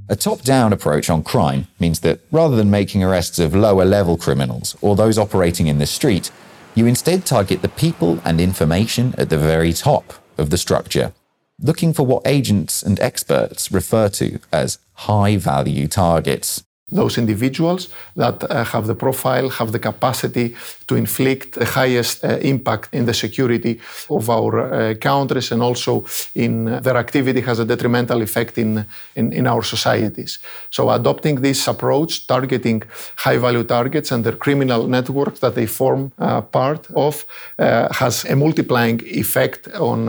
A 0.08 0.14
top 0.14 0.42
down 0.42 0.72
approach 0.72 1.10
on 1.10 1.24
crime 1.24 1.66
means 1.80 2.00
that 2.00 2.20
rather 2.30 2.54
than 2.54 2.70
making 2.70 3.02
arrests 3.02 3.40
of 3.40 3.52
lower 3.52 3.84
level 3.84 4.16
criminals 4.16 4.76
or 4.80 4.94
those 4.94 5.18
operating 5.18 5.66
in 5.66 5.78
the 5.78 5.86
street, 5.86 6.30
you 6.76 6.86
instead 6.86 7.26
target 7.26 7.62
the 7.62 7.68
people 7.68 8.20
and 8.24 8.40
information 8.40 9.12
at 9.18 9.28
the 9.28 9.38
very 9.38 9.72
top 9.72 10.12
of 10.38 10.50
the 10.50 10.58
structure, 10.58 11.12
looking 11.60 11.92
for 11.92 12.06
what 12.06 12.22
agents 12.24 12.80
and 12.80 13.00
experts 13.00 13.72
refer 13.72 14.08
to 14.08 14.38
as 14.52 14.78
high 14.92 15.36
value 15.36 15.88
targets 15.88 16.62
those 16.90 17.18
individuals 17.18 17.88
that 18.16 18.42
uh, 18.42 18.64
have 18.64 18.86
the 18.86 18.94
profile, 18.94 19.48
have 19.48 19.72
the 19.72 19.78
capacity 19.78 20.54
to 20.86 20.96
inflict 20.96 21.52
the 21.52 21.64
highest 21.64 22.24
uh, 22.24 22.38
impact 22.42 22.88
in 22.92 23.06
the 23.06 23.14
security 23.14 23.80
of 24.08 24.28
our 24.28 24.52
uh, 24.60 24.94
countries 24.94 25.52
and 25.52 25.62
also 25.62 26.04
in 26.34 26.68
uh, 26.68 26.80
their 26.80 26.96
activity 26.96 27.40
has 27.40 27.58
a 27.58 27.64
detrimental 27.64 28.22
effect 28.22 28.58
in, 28.58 28.84
in, 29.14 29.32
in, 29.32 29.46
our 29.46 29.62
societies. 29.62 30.38
So 30.70 30.90
adopting 30.90 31.40
this 31.40 31.68
approach, 31.68 32.26
targeting 32.26 32.82
high 33.16 33.38
value 33.38 33.64
targets 33.64 34.10
and 34.12 34.24
their 34.24 34.36
criminal 34.36 34.86
networks 34.86 35.40
that 35.40 35.54
they 35.54 35.66
form 35.66 36.12
uh, 36.18 36.40
part 36.40 36.90
of 36.94 37.24
uh, 37.58 37.92
has 37.92 38.24
a 38.24 38.34
multiplying 38.34 39.00
effect 39.04 39.68
on 39.74 40.06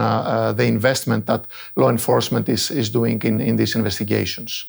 the 0.58 0.66
investment 0.66 1.26
that 1.28 1.46
law 1.76 1.90
enforcement 1.90 2.50
is, 2.50 2.72
is 2.72 2.90
doing 2.90 3.22
in, 3.24 3.40
in 3.40 3.56
these 3.56 3.76
investigations. 3.76 4.66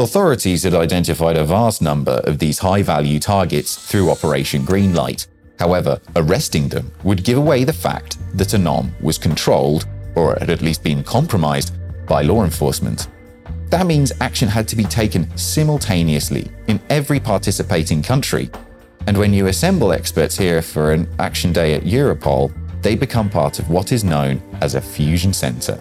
Authorities 0.00 0.62
had 0.62 0.74
identified 0.74 1.36
a 1.36 1.44
vast 1.44 1.82
number 1.82 2.20
of 2.22 2.38
these 2.38 2.60
high 2.60 2.82
value 2.82 3.18
targets 3.18 3.74
through 3.74 4.12
Operation 4.12 4.62
Greenlight. 4.62 5.26
However, 5.58 6.00
arresting 6.14 6.68
them 6.68 6.92
would 7.02 7.24
give 7.24 7.36
away 7.36 7.64
the 7.64 7.72
fact 7.72 8.16
that 8.38 8.54
Anom 8.54 8.92
was 9.02 9.18
controlled, 9.18 9.88
or 10.14 10.36
had 10.38 10.50
at 10.50 10.62
least 10.62 10.84
been 10.84 11.02
compromised, 11.02 11.74
by 12.06 12.22
law 12.22 12.44
enforcement. 12.44 13.08
That 13.70 13.88
means 13.88 14.12
action 14.20 14.46
had 14.46 14.68
to 14.68 14.76
be 14.76 14.84
taken 14.84 15.36
simultaneously 15.36 16.48
in 16.68 16.78
every 16.90 17.18
participating 17.18 18.00
country. 18.00 18.50
And 19.08 19.18
when 19.18 19.32
you 19.32 19.48
assemble 19.48 19.90
experts 19.90 20.38
here 20.38 20.62
for 20.62 20.92
an 20.92 21.08
action 21.18 21.52
day 21.52 21.74
at 21.74 21.82
Europol, 21.82 22.52
they 22.82 22.94
become 22.94 23.28
part 23.28 23.58
of 23.58 23.68
what 23.68 23.90
is 23.90 24.04
known 24.04 24.40
as 24.60 24.76
a 24.76 24.80
fusion 24.80 25.32
center. 25.32 25.76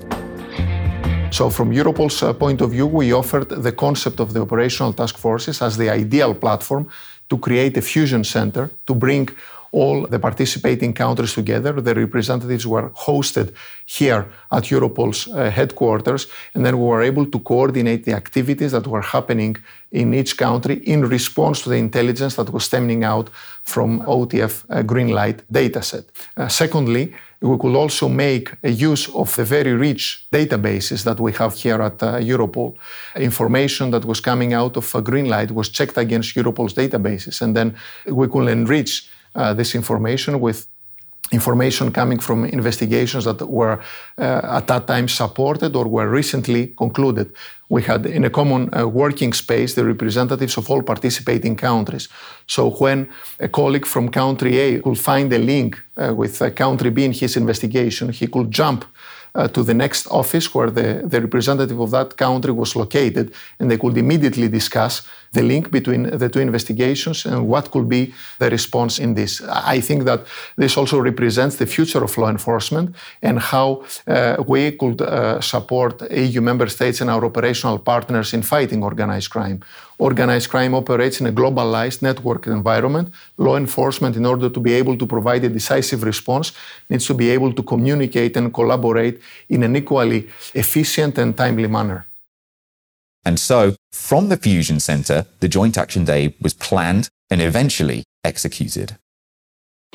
So, 1.29 1.49
from 1.49 1.71
Europol's 1.71 2.23
uh, 2.23 2.33
point 2.33 2.61
of 2.61 2.71
view, 2.71 2.87
we 2.87 3.13
offered 3.13 3.49
the 3.49 3.71
concept 3.71 4.19
of 4.19 4.33
the 4.33 4.41
operational 4.41 4.93
task 4.93 5.17
forces 5.17 5.61
as 5.61 5.77
the 5.77 5.89
ideal 5.89 6.33
platform 6.33 6.89
to 7.29 7.37
create 7.37 7.77
a 7.77 7.81
fusion 7.81 8.23
center 8.23 8.69
to 8.85 8.95
bring 8.95 9.29
all 9.77 10.07
the 10.07 10.19
participating 10.19 10.93
countries 10.93 11.33
together. 11.33 11.73
The 11.81 11.95
representatives 12.05 12.65
were 12.65 12.89
hosted 13.07 13.47
here 13.85 14.21
at 14.49 14.63
Europol's 14.71 15.27
uh, 15.27 15.49
headquarters, 15.57 16.27
and 16.53 16.65
then 16.65 16.75
we 16.79 16.85
were 16.91 17.03
able 17.11 17.25
to 17.25 17.39
coordinate 17.39 18.03
the 18.03 18.13
activities 18.13 18.71
that 18.71 18.87
were 18.87 19.05
happening 19.15 19.57
in 19.91 20.13
each 20.13 20.35
country 20.37 20.75
in 20.93 21.05
response 21.17 21.61
to 21.61 21.69
the 21.69 21.77
intelligence 21.77 22.35
that 22.35 22.49
was 22.49 22.65
stemming 22.65 23.03
out 23.03 23.29
from 23.63 24.01
OTF 24.01 24.53
uh, 24.69 24.83
Greenlight 24.83 25.39
dataset. 25.51 26.05
Uh, 26.35 26.47
secondly, 26.47 27.13
we 27.41 27.57
could 27.57 27.75
also 27.75 28.09
make 28.09 28.51
a 28.63 28.71
use 28.71 29.07
of 29.13 29.35
the 29.35 29.43
very 29.43 29.73
rich 29.73 30.25
databases 30.31 31.03
that 31.03 31.19
we 31.19 31.31
have 31.33 31.53
here 31.53 31.81
at 31.81 32.01
uh, 32.01 32.19
Europol. 32.19 32.73
Information 33.15 33.91
that 33.91 34.05
was 34.05 34.19
coming 34.19 34.53
out 34.53 34.75
of 34.75 34.95
uh, 34.95 35.01
Greenlight 35.01 35.51
was 35.51 35.69
checked 35.69 35.97
against 35.97 36.35
Europol's 36.35 36.73
databases, 36.73 37.41
and 37.41 37.55
then 37.55 37.75
we 38.07 38.27
could 38.27 38.47
enrich 38.47 39.07
this 39.55 39.75
information 39.75 40.39
with 40.39 40.67
information 41.31 41.91
coming 41.91 42.19
from 42.19 42.45
investigations 42.45 43.25
that 43.25 43.41
were 43.41 43.79
uh, 44.17 44.57
at 44.57 44.67
that 44.67 44.87
time 44.87 45.07
supported 45.07 45.75
or 45.75 45.85
were 45.85 46.07
recently 46.07 46.67
concluded. 46.77 47.33
We 47.69 47.83
had 47.83 48.05
in 48.05 48.23
a 48.23 48.29
common 48.29 48.69
uh, 48.73 48.87
working 48.87 49.33
space 49.33 49.73
the 49.73 49.83
representatives 49.83 50.57
of 50.57 50.69
all 50.69 50.81
participating 50.81 51.57
countries. 51.57 52.07
So 52.45 52.69
when 52.69 53.09
a 53.39 53.49
colleague 53.49 53.85
from 53.85 54.09
country 54.09 54.57
A 54.57 54.79
could 54.79 54.97
find 54.97 55.31
a 55.33 55.37
link 55.37 55.77
uh, 55.97 56.13
with 56.15 56.41
uh, 56.41 56.49
country 56.51 56.91
B 56.91 57.03
in 57.03 57.11
his 57.11 57.35
investigation, 57.35 58.09
he 58.09 58.27
could 58.27 58.49
jump 58.49 58.85
uh, 59.35 59.47
to 59.49 59.63
the 59.63 59.73
next 59.73 60.07
office 60.07 60.53
where 60.55 60.71
the, 60.71 61.03
the 61.05 61.21
representative 61.21 61.79
of 61.79 61.91
that 61.91 62.15
country 62.15 62.53
was 62.53 62.75
located, 62.75 63.33
and 63.59 63.69
they 63.69 63.77
could 63.77 63.97
immediately 63.97 64.47
discuss 64.47 65.05
the 65.33 65.43
link 65.43 65.71
between 65.71 66.03
the 66.17 66.29
two 66.29 66.39
investigations 66.39 67.25
and 67.25 67.47
what 67.47 67.71
could 67.71 67.87
be 67.89 68.13
the 68.39 68.49
response 68.49 68.99
in 68.99 69.13
this. 69.13 69.41
I 69.41 69.81
think 69.81 70.03
that 70.05 70.25
this 70.55 70.77
also 70.77 70.99
represents 70.99 71.55
the 71.57 71.65
future 71.65 72.03
of 72.03 72.17
law 72.17 72.29
enforcement 72.29 72.95
and 73.21 73.39
how 73.39 73.83
uh, 74.07 74.37
we 74.47 74.71
could 74.71 75.01
uh, 75.01 75.41
support 75.41 76.01
EU 76.11 76.41
member 76.41 76.67
states 76.67 77.01
and 77.01 77.09
our 77.09 77.23
operational 77.25 77.79
partners 77.79 78.33
in 78.33 78.41
fighting 78.41 78.83
organized 78.83 79.29
crime. 79.29 79.61
Organized 79.99 80.49
crime 80.49 80.75
operates 80.75 81.19
in 81.21 81.27
a 81.27 81.31
globalized 81.31 82.03
network 82.03 82.45
environment. 82.45 83.11
Law 83.37 83.57
enforcement, 83.57 84.15
in 84.15 84.25
order 84.25 84.47
to 84.49 84.59
be 84.59 84.73
able 84.73 84.95
to 84.95 85.07
provide 85.07 85.43
a 85.43 85.49
decisive 85.49 86.03
response, 86.03 86.51
needs 86.87 87.07
to 87.07 87.15
be 87.15 87.29
able 87.31 87.51
to 87.51 87.63
communicate 87.63 88.37
and 88.37 88.53
collaborate 88.53 89.19
in 89.49 89.63
an 89.63 89.75
equally 89.75 90.27
efficient 90.53 91.17
and 91.17 91.35
timely 91.35 91.67
manner. 91.67 92.05
And 93.27 93.37
so, 93.37 93.75
from 93.91 94.29
the 94.29 94.37
Fusion 94.37 94.79
Center, 94.79 95.25
the 95.41 95.49
Joint 95.49 95.77
Action 95.77 96.05
Day 96.05 96.33
was 96.39 96.53
planned 96.53 97.09
and 97.29 97.41
eventually 97.41 98.05
executed. 98.23 98.97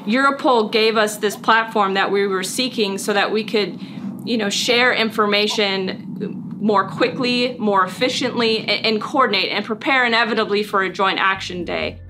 Europol 0.00 0.70
gave 0.70 0.98
us 0.98 1.16
this 1.16 1.34
platform 1.34 1.94
that 1.94 2.12
we 2.12 2.26
were 2.26 2.42
seeking 2.42 2.98
so 2.98 3.14
that 3.14 3.32
we 3.32 3.42
could, 3.42 3.80
you 4.26 4.36
know, 4.36 4.50
share 4.50 4.92
information 4.92 6.44
more 6.60 6.86
quickly, 6.86 7.56
more 7.56 7.86
efficiently, 7.86 8.68
and 8.68 9.00
coordinate 9.00 9.48
and 9.48 9.64
prepare 9.64 10.04
inevitably 10.04 10.62
for 10.62 10.82
a 10.82 10.90
joint 10.92 11.18
action 11.18 11.64
day. 11.64 12.02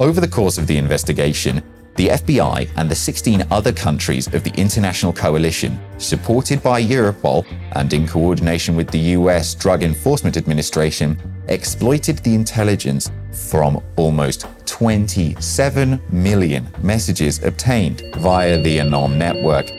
Over 0.00 0.22
the 0.22 0.28
course 0.28 0.56
of 0.56 0.66
the 0.68 0.78
investigation, 0.78 1.62
the 1.96 2.08
FBI 2.08 2.68
and 2.76 2.90
the 2.90 2.94
16 2.94 3.44
other 3.50 3.72
countries 3.72 4.26
of 4.34 4.42
the 4.42 4.52
international 4.56 5.12
coalition, 5.12 5.78
supported 5.98 6.62
by 6.62 6.82
Europol 6.82 7.46
and 7.72 7.92
in 7.92 8.06
coordination 8.06 8.74
with 8.74 8.90
the 8.90 8.98
US 8.98 9.54
Drug 9.54 9.82
Enforcement 9.82 10.36
Administration, 10.36 11.16
exploited 11.48 12.18
the 12.18 12.34
intelligence 12.34 13.10
from 13.30 13.82
almost 13.96 14.46
27 14.66 16.00
million 16.10 16.66
messages 16.82 17.42
obtained 17.44 18.02
via 18.16 18.60
the 18.62 18.78
Anom 18.78 19.16
network. 19.16 19.70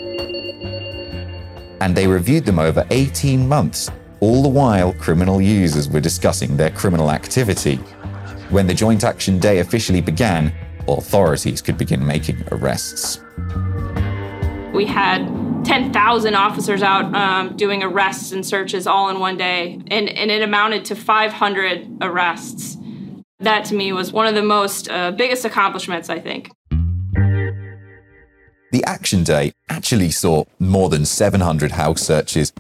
And 1.81 1.95
they 1.95 2.07
reviewed 2.07 2.45
them 2.45 2.59
over 2.59 2.85
18 2.91 3.47
months, 3.47 3.91
all 4.21 4.41
the 4.41 4.49
while 4.49 4.93
criminal 4.93 5.41
users 5.41 5.89
were 5.89 5.99
discussing 5.99 6.55
their 6.55 6.71
criminal 6.71 7.11
activity. 7.11 7.75
When 8.49 8.67
the 8.67 8.73
Joint 8.73 9.03
Action 9.03 9.39
Day 9.39 9.59
officially 9.59 10.01
began, 10.01 10.53
authorities 10.87 11.61
could 11.61 11.77
begin 11.77 12.05
making 12.05 12.43
arrests. 12.51 13.19
We 14.73 14.85
had 14.85 15.25
10,000 15.65 16.35
officers 16.35 16.83
out 16.83 17.13
um, 17.15 17.55
doing 17.57 17.81
arrests 17.81 18.31
and 18.31 18.45
searches 18.45 18.85
all 18.85 19.09
in 19.09 19.19
one 19.19 19.37
day, 19.37 19.81
and, 19.87 20.09
and 20.09 20.29
it 20.29 20.41
amounted 20.41 20.85
to 20.85 20.95
500 20.95 21.97
arrests. 22.01 22.77
That 23.39 23.65
to 23.65 23.75
me 23.75 23.91
was 23.91 24.13
one 24.13 24.27
of 24.27 24.35
the 24.35 24.43
most 24.43 24.89
uh, 24.89 25.11
biggest 25.11 25.43
accomplishments, 25.43 26.09
I 26.09 26.19
think. 26.19 26.49
The 28.71 28.83
Action 28.85 29.23
Day 29.23 29.53
actually 29.69 30.11
saw 30.11 30.43
more 30.59 30.89
than 30.89 31.05
700 31.05 31.71
house 31.71 32.01
searches 32.01 32.51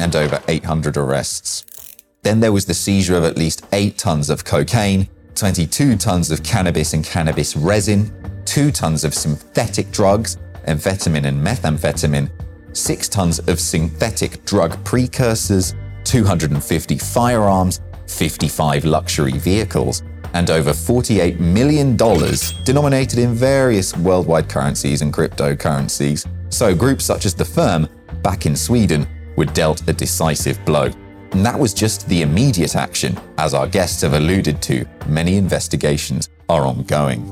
and 0.00 0.16
over 0.16 0.42
800 0.48 0.96
arrests. 0.96 1.64
Then 2.22 2.40
there 2.40 2.52
was 2.52 2.66
the 2.66 2.74
seizure 2.74 3.16
of 3.16 3.24
at 3.24 3.36
least 3.36 3.66
8 3.72 3.98
tons 3.98 4.30
of 4.30 4.44
cocaine 4.44 5.08
22 5.38 5.96
tons 5.96 6.32
of 6.32 6.42
cannabis 6.42 6.94
and 6.94 7.04
cannabis 7.04 7.54
resin, 7.54 8.12
2 8.44 8.72
tons 8.72 9.04
of 9.04 9.14
synthetic 9.14 9.88
drugs, 9.92 10.36
amphetamine 10.66 11.26
and 11.26 11.46
methamphetamine, 11.46 12.28
6 12.76 13.08
tons 13.08 13.38
of 13.46 13.60
synthetic 13.60 14.44
drug 14.44 14.84
precursors, 14.84 15.76
250 16.02 16.98
firearms, 16.98 17.80
55 18.08 18.84
luxury 18.84 19.38
vehicles, 19.38 20.02
and 20.34 20.50
over 20.50 20.70
$48 20.70 21.38
million 21.38 21.96
denominated 22.64 23.20
in 23.20 23.32
various 23.32 23.96
worldwide 23.96 24.48
currencies 24.48 25.02
and 25.02 25.12
cryptocurrencies. 25.12 26.26
So 26.52 26.74
groups 26.74 27.04
such 27.04 27.26
as 27.26 27.34
the 27.34 27.44
firm, 27.44 27.88
back 28.22 28.44
in 28.44 28.56
Sweden, 28.56 29.06
were 29.36 29.44
dealt 29.44 29.88
a 29.88 29.92
decisive 29.92 30.62
blow. 30.64 30.90
And 31.32 31.44
that 31.44 31.58
was 31.58 31.74
just 31.74 32.08
the 32.08 32.22
immediate 32.22 32.76
action. 32.76 33.18
As 33.36 33.54
our 33.54 33.66
guests 33.66 34.02
have 34.02 34.14
alluded 34.14 34.62
to, 34.62 34.86
many 35.06 35.36
investigations 35.36 36.28
are 36.48 36.66
ongoing. 36.66 37.22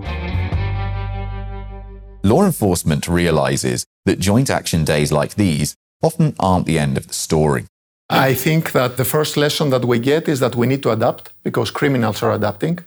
Law 2.22 2.44
enforcement 2.44 3.08
realizes 3.08 3.86
that 4.04 4.18
joint 4.18 4.50
action 4.50 4.84
days 4.84 5.12
like 5.12 5.34
these 5.34 5.74
often 6.02 6.34
aren't 6.38 6.66
the 6.66 6.78
end 6.78 6.96
of 6.96 7.06
the 7.06 7.14
story. 7.14 7.66
I 8.08 8.34
think 8.34 8.72
that 8.72 8.96
the 8.96 9.04
first 9.04 9.36
lesson 9.36 9.70
that 9.70 9.84
we 9.84 9.98
get 9.98 10.28
is 10.28 10.38
that 10.40 10.54
we 10.54 10.66
need 10.66 10.82
to 10.84 10.90
adapt 10.90 11.32
because 11.42 11.70
criminals 11.70 12.22
are 12.22 12.32
adapting. 12.32 12.78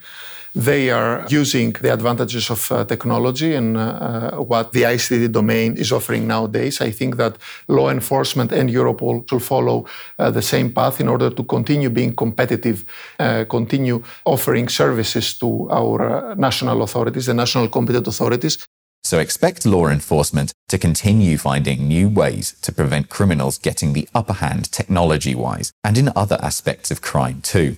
They 0.56 0.90
are 0.90 1.26
using 1.30 1.74
the 1.74 1.94
advantages 1.94 2.50
of 2.50 2.72
uh, 2.72 2.86
technology 2.86 3.54
and 3.54 3.78
uh, 3.78 4.38
what 4.38 4.72
the 4.72 4.84
ICT 4.84 5.32
domain 5.32 5.78
is 5.78 5.92
offering 5.92 6.28
nowadays. 6.28 6.82
I 6.82 6.92
think 6.92 7.18
that 7.18 7.38
law 7.68 7.90
enforcement 7.90 8.52
and 8.52 8.70
Europol 8.70 9.30
should 9.30 9.44
follow 9.44 9.86
uh, 10.18 10.32
the 10.32 10.42
same 10.42 10.72
path 10.72 11.00
in 11.00 11.08
order 11.08 11.30
to 11.30 11.44
continue 11.44 11.90
being 11.90 12.16
competitive, 12.16 12.86
uh, 13.20 13.46
continue 13.50 14.04
offering 14.26 14.70
services 14.70 15.38
to 15.40 15.70
our 15.70 16.32
uh, 16.32 16.36
national 16.36 16.82
authorities, 16.82 17.28
the 17.28 17.34
national 17.34 17.68
competent 17.70 18.08
authorities, 18.08 18.58
so 19.04 19.18
expect 19.18 19.66
law 19.66 19.88
enforcement 19.88 20.54
to 20.68 20.78
continue 20.78 21.38
finding 21.38 21.88
new 21.88 22.10
ways 22.10 22.56
to 22.62 22.72
prevent 22.72 23.10
criminals 23.10 23.58
getting 23.58 23.94
the 23.94 24.08
upper 24.14 24.34
hand 24.34 24.72
technology 24.72 25.34
wise 25.34 25.72
and 25.84 25.98
in 25.98 26.12
other 26.16 26.38
aspects 26.42 26.92
of 26.92 27.02
crime 27.02 27.42
too. 27.42 27.78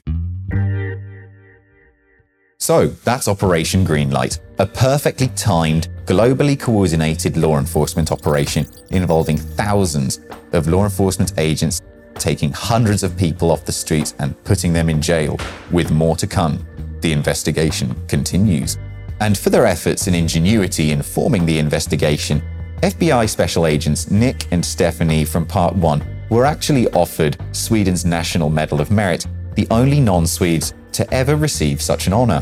So 2.62 2.89
that's 3.06 3.27
Operation 3.27 3.84
Greenlight, 3.84 4.39
a 4.60 4.68
perfectly 4.68 5.30
timed, 5.30 5.89
globally 6.06 6.60
coordinated 6.60 7.36
law 7.36 7.58
enforcement 7.58 8.12
operation 8.12 8.68
involving 8.91 9.38
thousands 9.38 10.20
of 10.51 10.68
law 10.68 10.84
enforcement 10.84 11.34
agents 11.39 11.82
taking 12.20 12.51
hundreds 12.51 13.01
of 13.01 13.18
people 13.18 13.50
off 13.50 13.65
the 13.65 13.72
streets 13.72 14.13
and 14.20 14.41
putting 14.44 14.74
them 14.74 14.89
in 14.89 15.01
jail, 15.01 15.39
with 15.72 15.89
more 15.89 16.15
to 16.18 16.27
come. 16.27 16.63
The 17.01 17.12
investigation 17.12 17.96
continues. 18.08 18.77
And 19.22 19.36
for 19.36 19.50
their 19.50 19.65
efforts 19.65 20.06
and 20.06 20.15
ingenuity 20.15 20.91
in 20.91 21.01
forming 21.01 21.48
the 21.48 21.58
investigation, 21.58 22.44
FBI 22.84 23.27
special 23.27 23.65
agents 23.65 24.12
Nick 24.12 24.46
and 24.51 24.63
Stephanie 24.63 25.25
from 25.25 25.48
Part 25.48 25.75
1 25.75 26.27
were 26.30 26.46
actually 26.46 26.88
offered 26.89 27.38
Sweden's 27.53 28.06
National 28.06 28.51
Medal 28.51 28.82
of 28.82 28.91
Merit, 28.91 29.25
the 29.56 29.65
only 29.72 30.00
non 30.00 30.27
Swedes 30.27 30.75
to 30.93 31.13
ever 31.13 31.36
receive 31.36 31.81
such 31.81 32.07
an 32.07 32.13
honor. 32.13 32.41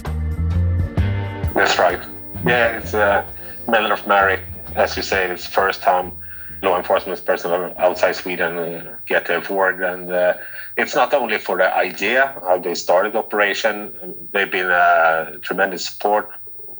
That's 1.53 1.77
right. 1.77 1.99
Yeah, 2.45 2.77
it's 2.77 2.93
a 2.93 3.25
Medal 3.67 3.91
of 3.91 4.05
Merit. 4.07 4.39
As 4.75 4.95
you 4.95 5.03
say, 5.03 5.29
it's 5.29 5.45
the 5.45 5.51
first 5.51 5.81
time 5.81 6.13
law 6.61 6.77
enforcement 6.77 7.23
personnel 7.25 7.73
outside 7.77 8.15
Sweden 8.15 8.57
uh, 8.57 8.95
get 9.05 9.27
the 9.27 9.37
award. 9.37 9.81
And 9.81 10.11
uh, 10.11 10.33
it's 10.77 10.95
not 10.95 11.13
only 11.13 11.37
for 11.37 11.57
the 11.57 11.75
idea, 11.75 12.35
how 12.41 12.57
they 12.57 12.75
started 12.75 13.13
the 13.13 13.19
operation, 13.19 14.27
they've 14.31 14.51
been 14.51 14.69
a 14.69 15.37
tremendous 15.41 15.85
support 15.85 16.29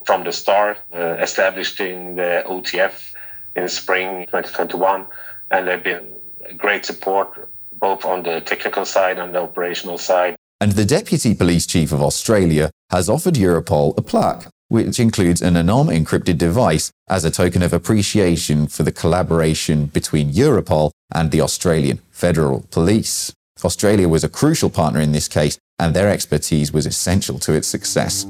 from 0.06 0.24
the 0.24 0.32
start, 0.32 0.78
uh, 0.94 1.18
establishing 1.20 2.16
the 2.16 2.44
OTF 2.48 3.14
in 3.56 3.68
spring 3.68 4.26
2021, 4.28 5.06
and 5.52 5.68
they've 5.68 5.84
been 5.84 6.14
great 6.58 6.86
support 6.86 7.50
both 7.74 8.04
on 8.06 8.24
the 8.24 8.42
technical 8.42 8.86
side 8.86 9.18
and 9.20 9.34
the 9.34 9.42
operational 9.42 9.98
side. 9.98 10.36
And 10.62 10.74
the 10.74 10.84
Deputy 10.84 11.34
Police 11.34 11.66
Chief 11.66 11.94
of 11.94 12.02
Australia 12.02 12.70
has 12.90 13.08
offered 13.08 13.36
Europol 13.36 13.98
a 13.98 14.02
plaque, 14.02 14.48
which 14.68 15.00
includes 15.00 15.42
an 15.42 15.54
Anom 15.54 15.88
encrypted 15.88 16.38
device 16.38 16.92
as 17.08 17.24
a 17.24 17.32
token 17.32 17.64
of 17.64 17.72
appreciation 17.72 18.68
for 18.68 18.84
the 18.84 18.92
collaboration 18.92 19.86
between 19.86 20.34
Europol 20.34 20.92
and 21.16 21.32
the 21.32 21.40
Australian 21.40 22.02
Federal 22.12 22.66
Police. 22.72 23.32
Australia 23.64 24.10
was 24.10 24.26
a 24.26 24.30
crucial 24.30 24.70
partner 24.70 25.00
in 25.00 25.14
this 25.14 25.30
case, 25.30 25.58
and 25.80 25.96
their 25.96 26.10
expertise 26.10 26.74
was 26.74 26.86
essential 26.86 27.40
to 27.40 27.54
its 27.54 27.70
success. 27.70 28.26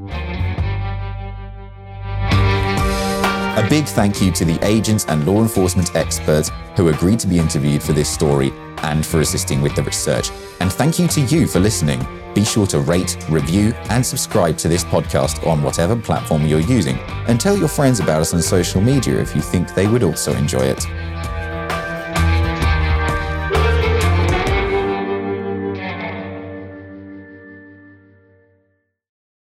A 3.58 3.68
big 3.68 3.86
thank 3.86 4.22
you 4.22 4.32
to 4.34 4.46
the 4.46 4.60
agents 4.64 5.06
and 5.08 5.26
law 5.26 5.42
enforcement 5.42 5.96
experts 5.96 6.52
who 6.76 6.90
agreed 6.90 7.20
to 7.22 7.28
be 7.28 7.40
interviewed 7.40 7.82
for 7.82 7.94
this 7.94 8.08
story 8.08 8.54
and 8.84 9.04
for 9.04 9.20
assisting 9.22 9.64
with 9.64 9.76
the 9.76 9.82
research. 9.82 10.30
And 10.60 10.72
thank 10.72 11.00
you 11.00 11.08
to 11.08 11.22
you 11.22 11.48
for 11.48 11.60
listening. 11.60 12.06
Be 12.34 12.46
sure 12.46 12.68
to 12.68 12.80
rate, 12.80 13.18
review, 13.30 13.74
and 13.90 14.06
subscribe 14.06 14.58
to 14.58 14.68
this 14.68 14.84
podcast 14.84 15.46
on 15.48 15.64
whatever 15.64 15.96
platform 15.96 16.46
you're 16.46 16.60
using. 16.60 16.98
And 17.28 17.40
tell 17.40 17.58
your 17.58 17.68
friends 17.68 18.00
about 18.00 18.22
us 18.22 18.34
on 18.34 18.42
social 18.42 18.82
media 18.82 19.20
if 19.20 19.36
you 19.36 19.42
think 19.42 19.74
they 19.74 19.88
would 19.88 20.04
also 20.04 20.34
enjoy 20.34 20.62
it. 20.62 20.86